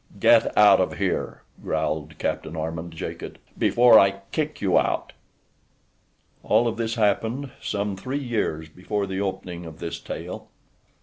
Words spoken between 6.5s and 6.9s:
of